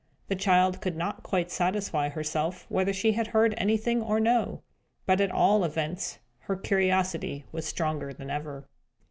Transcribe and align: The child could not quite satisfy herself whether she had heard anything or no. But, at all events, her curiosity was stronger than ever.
The 0.29 0.35
child 0.35 0.81
could 0.81 0.97
not 0.97 1.21
quite 1.21 1.51
satisfy 1.51 2.09
herself 2.09 2.65
whether 2.69 2.91
she 2.91 3.11
had 3.11 3.27
heard 3.27 3.53
anything 3.55 4.01
or 4.01 4.19
no. 4.19 4.63
But, 5.05 5.21
at 5.21 5.29
all 5.29 5.63
events, 5.63 6.17
her 6.39 6.55
curiosity 6.55 7.45
was 7.51 7.67
stronger 7.67 8.11
than 8.11 8.31
ever. 8.31 8.67